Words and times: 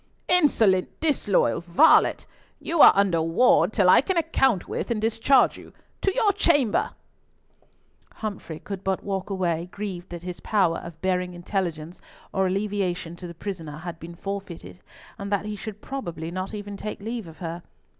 "Insolent, 0.29 0.99
disloyal 0.99 1.61
varlet! 1.61 2.25
You 2.59 2.81
are 2.81 2.91
under 2.95 3.21
ward 3.21 3.71
till 3.71 3.87
I 3.87 4.01
can 4.01 4.17
account 4.17 4.67
with 4.67 4.89
and 4.89 4.99
discharge 4.99 5.59
you. 5.59 5.73
To 6.01 6.11
your 6.15 6.33
chamber!" 6.33 6.89
Humfrey 8.15 8.57
could 8.57 8.83
but 8.83 9.03
walk 9.03 9.29
away, 9.29 9.69
grieved 9.71 10.09
that 10.09 10.23
his 10.23 10.39
power 10.39 10.79
of 10.79 10.99
bearing 11.03 11.35
intelligence 11.35 12.01
or 12.33 12.47
alleviation 12.47 13.15
to 13.17 13.27
the 13.27 13.35
prisoner 13.35 13.77
had 13.77 13.99
been 13.99 14.15
forfeited, 14.15 14.81
and 15.19 15.31
that 15.31 15.45
he 15.45 15.55
should 15.55 15.81
probably 15.81 16.31
not 16.31 16.51
even 16.51 16.77
take 16.77 16.99
leave 16.99 17.27
of 17.27 17.37
her. 17.37 17.61